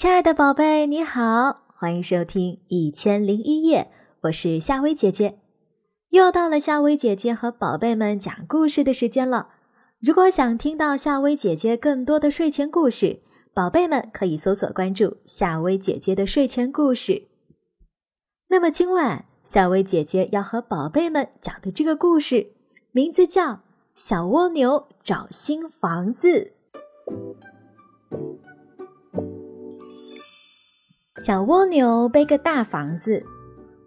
[0.00, 3.82] 亲爱的宝贝，你好，欢迎收听《一千零一夜》，
[4.22, 5.40] 我是夏薇姐姐。
[6.08, 9.48] 又到了夏薇姐姐和宝贝们讲故事的时间了。
[10.00, 13.20] 如果想听到夏薇姐姐更多的睡前故事，
[13.52, 17.28] 宝贝们可以搜索关注夏薇姐姐的睡前故事。
[18.48, 22.52] 那么今晚夏薇姐姐要和宝贝们讲的这个故事，
[22.92, 23.52] 名字叫
[23.94, 26.54] 《小蜗牛找新房子》。
[31.22, 33.22] 小蜗牛背个大房子，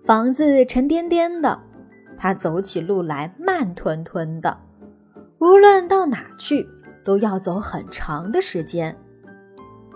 [0.05, 1.57] 房子沉甸甸的，
[2.15, 4.55] 它走起路来慢吞吞的，
[5.39, 6.63] 无论到哪去
[7.03, 8.95] 都要走很长的时间。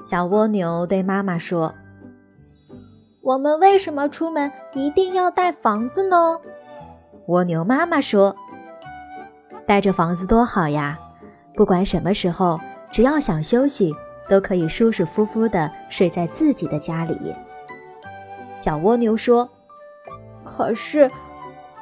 [0.01, 1.71] 小蜗牛对妈妈说
[3.21, 6.39] ：“我们为什么出门一定要带房子呢？”
[7.27, 8.35] 蜗牛妈妈说
[9.67, 10.97] ：“带着房子多好呀，
[11.55, 12.59] 不管什么时候，
[12.89, 13.93] 只要想休息。”
[14.27, 17.35] 都可以舒舒服服地睡在自己的家里。
[18.53, 19.47] 小蜗牛说
[20.43, 21.09] ：“可是，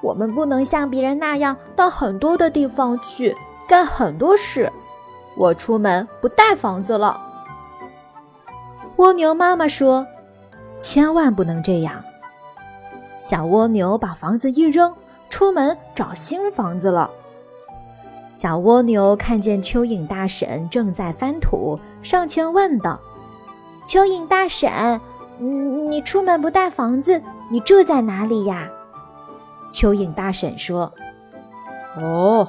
[0.02, 3.36] 我们不能像别人那样到很多的地方去
[3.67, 4.72] 干很多事。
[5.38, 7.22] 我出门不带房子了。”
[8.97, 10.06] 蜗牛妈妈说
[10.78, 12.03] ：“千万不能这样。”
[13.17, 14.94] 小蜗牛把房子一扔，
[15.30, 17.09] 出门找新房子了。
[18.38, 23.00] 小蜗牛看见蚯蚓大婶正在翻土，上前问道
[23.88, 25.00] ：“蚯蚓大婶，
[25.39, 28.67] 你出门不带房子，你住在哪里呀？”
[29.72, 30.91] 蚯蚓大婶说
[31.95, 32.45] ：“哦，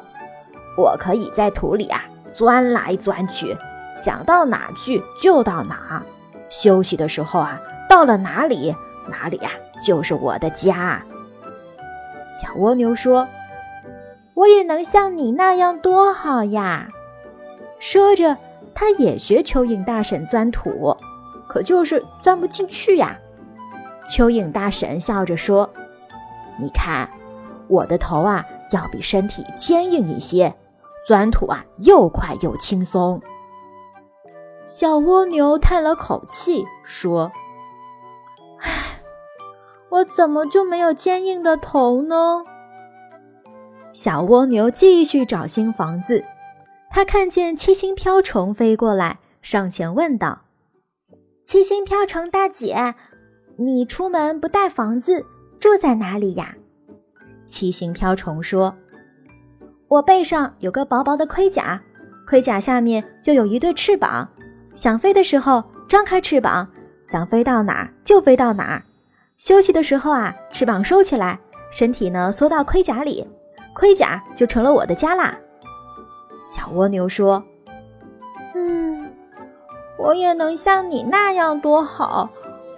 [0.77, 2.03] 我可以在土里啊
[2.35, 3.57] 钻来钻去，
[3.97, 6.03] 想到哪去就到哪。
[6.49, 8.75] 休息的时候啊，到了哪里，
[9.09, 11.01] 哪里呀就是我的家。”
[12.33, 13.25] 小蜗牛说。
[14.37, 16.89] 我也能像你那样多好呀！
[17.79, 18.37] 说着，
[18.75, 20.95] 他也学蚯蚓大婶钻土，
[21.49, 23.19] 可就是钻不进去呀。
[24.11, 25.69] 蚯蚓大婶笑着说
[26.61, 27.09] ：“你看，
[27.67, 30.55] 我的头啊，要比身体坚硬一些，
[31.09, 33.21] 钻土啊又快又轻松。”
[34.67, 37.33] 小蜗牛叹了口气说
[38.61, 39.01] ：“唉，
[39.89, 42.45] 我怎么就没有坚硬的头呢？”
[43.97, 46.23] 小蜗牛继续找新房子。
[46.91, 50.43] 它看见七星瓢虫飞过来，上前问道
[51.43, 52.95] ：“七星瓢虫大姐，
[53.57, 55.25] 你出门不带房子，
[55.59, 56.57] 住在哪里呀？”
[57.47, 58.77] 七星瓢虫说
[59.89, 61.81] ：“我背上有个薄薄的盔甲，
[62.29, 64.29] 盔甲下面又有一对翅膀。
[64.75, 66.69] 想飞的时候张开翅膀，
[67.03, 68.85] 想飞到哪儿就飞到哪儿。
[69.39, 71.41] 休息的时候啊，翅膀收起来，
[71.73, 73.27] 身体呢缩到盔甲里。”
[73.77, 75.37] 盔甲就成了我的家啦。
[76.43, 77.45] 小蜗牛说
[78.57, 79.13] ：“嗯，
[79.99, 82.31] 我也能像你那样多好，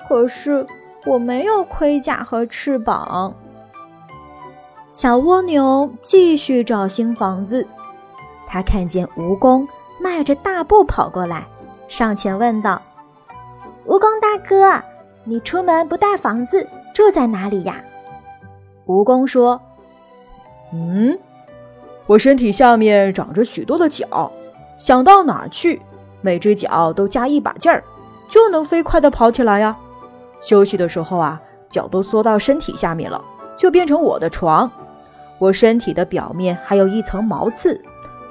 [0.08, 0.66] 可是
[1.06, 3.32] 我没有盔甲和翅膀。”
[4.90, 7.64] 小蜗牛继续找新房子。
[8.48, 9.64] 他看见蜈蚣
[10.00, 11.46] 迈着大步跑过来，
[11.86, 12.82] 上前问道
[13.86, 14.82] ：“蜈蚣大哥，
[15.22, 17.80] 你出门不带房子，住在哪里呀？”
[18.84, 19.60] 蜈蚣说。
[20.72, 21.18] 嗯，
[22.06, 24.30] 我身体下面长着许多的脚，
[24.78, 25.80] 想到哪儿去，
[26.20, 27.82] 每只脚都加一把劲儿，
[28.28, 29.76] 就能飞快地跑起来呀。
[30.42, 31.40] 休息的时候啊，
[31.70, 33.22] 脚都缩到身体下面了，
[33.56, 34.70] 就变成我的床。
[35.38, 37.80] 我身体的表面还有一层毛刺，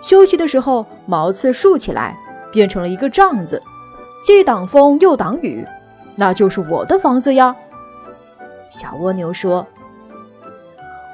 [0.02, 2.16] 休息的时候毛刺竖起来，
[2.52, 3.62] 变成了一个帐子，
[4.24, 5.66] 既挡风又挡雨，
[6.16, 7.56] 那就是我的房子呀。
[8.70, 9.66] 小蜗牛说。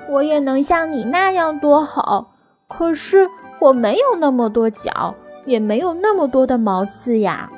[0.10, 2.34] 我也能像你那样多好，
[2.68, 5.16] 可是我没有那么多脚，
[5.46, 7.50] 也没有那么多的毛刺呀。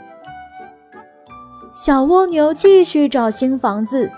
[1.73, 4.09] 小蜗牛继续找新房子，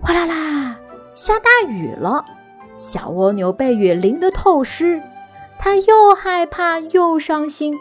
[0.00, 0.76] 哗啦啦，
[1.14, 2.24] 下大雨了。
[2.74, 5.02] 小蜗牛被雨淋得透湿，
[5.58, 7.76] 它又害怕又伤心。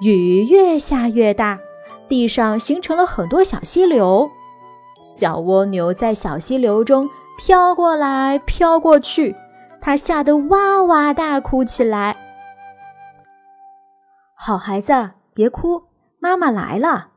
[0.00, 1.58] 雨越下越大，
[2.08, 4.30] 地上形成了很多小溪流。
[5.02, 7.08] 小蜗牛在小溪流中。
[7.38, 9.36] 飘过来，飘过去，
[9.80, 12.16] 他吓得哇哇大哭起来。
[14.34, 15.82] 好孩子，别哭，
[16.18, 17.08] 妈妈来了。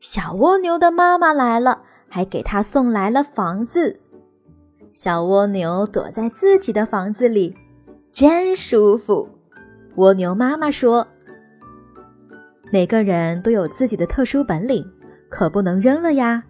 [0.00, 4.00] 小蜗牛的妈妈来了，还给他送来了房子。
[4.92, 7.56] 小蜗牛躲在自己的房子里，
[8.12, 9.28] 真舒服。
[9.96, 11.06] 蜗牛妈妈说
[12.72, 14.84] ：“每个人都有自己的特殊本领，
[15.30, 16.42] 可不能扔了呀。”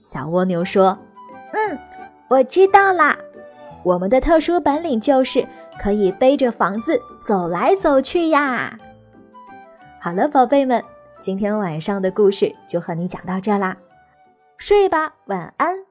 [0.00, 0.98] 小蜗牛说
[1.52, 1.78] ：“嗯。”
[2.28, 3.18] 我知道啦，
[3.82, 5.46] 我们的特殊本领就是
[5.80, 8.78] 可以背着房子走来走去呀。
[10.00, 10.84] 好了，宝贝们，
[11.20, 13.76] 今天晚上的故事就和你讲到这啦，
[14.58, 15.87] 睡吧，晚安。